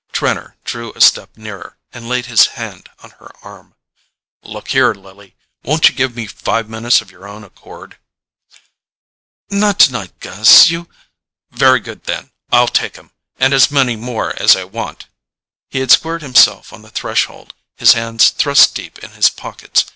Trenor 0.11 0.55
drew 0.63 0.91
a 0.93 0.99
step 0.99 1.37
nearer 1.37 1.77
and 1.93 2.09
laid 2.09 2.25
his 2.25 2.47
hand 2.57 2.89
on 3.03 3.11
her 3.21 3.29
arm. 3.43 3.75
"Look 4.41 4.69
here, 4.69 4.95
Lily: 4.95 5.35
won't 5.61 5.89
you 5.89 5.93
give 5.93 6.15
me 6.15 6.25
five 6.25 6.67
minutes 6.67 7.01
of 7.01 7.11
your 7.11 7.27
own 7.27 7.43
accord?" 7.43 7.99
"Not 9.51 9.77
tonight, 9.77 10.19
Gus: 10.19 10.71
you——" 10.71 10.89
"Very 11.51 11.79
good, 11.81 12.05
then: 12.05 12.31
I'll 12.51 12.67
take 12.67 12.97
'em. 12.97 13.11
And 13.37 13.53
as 13.53 13.69
many 13.69 13.95
more 13.95 14.33
as 14.41 14.55
I 14.55 14.63
want." 14.63 15.05
He 15.69 15.81
had 15.81 15.91
squared 15.91 16.23
himself 16.23 16.73
on 16.73 16.81
the 16.81 16.89
threshold, 16.89 17.53
his 17.75 17.93
hands 17.93 18.31
thrust 18.31 18.73
deep 18.73 18.97
in 19.03 19.11
his 19.11 19.29
pockets. 19.29 19.85